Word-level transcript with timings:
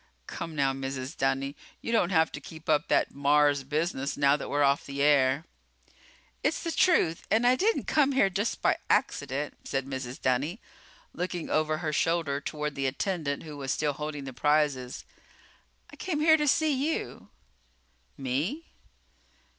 "Come, 0.25 0.55
now, 0.55 0.73
Mrs. 0.73 1.15
Dunny. 1.15 1.55
You 1.79 1.91
don't 1.91 2.09
have 2.09 2.31
to 2.31 2.41
keep 2.41 2.67
up 2.67 2.87
that 2.87 3.11
Mars 3.13 3.63
business 3.63 4.17
now 4.17 4.35
that 4.35 4.49
we're 4.49 4.63
off 4.63 4.83
the 4.87 4.99
air." 5.03 5.45
"It's 6.41 6.63
the 6.63 6.71
truth 6.71 7.27
and 7.29 7.45
I 7.45 7.55
didn't 7.55 7.83
come 7.85 8.13
here 8.13 8.27
just 8.31 8.63
by 8.63 8.77
accident," 8.89 9.59
said 9.63 9.85
Mrs. 9.85 10.19
Dunny, 10.19 10.59
looking 11.13 11.51
over 11.51 11.77
her 11.77 11.93
shoulder 11.93 12.41
toward 12.41 12.73
the 12.73 12.87
attendant 12.87 13.43
who 13.43 13.57
was 13.57 13.71
still 13.71 13.93
holding 13.93 14.23
the 14.23 14.33
prizes. 14.33 15.05
"I 15.93 15.97
came 15.97 16.19
here 16.19 16.35
to 16.37 16.47
see 16.47 16.73
you." 16.73 17.29
"Me?" 18.17 18.65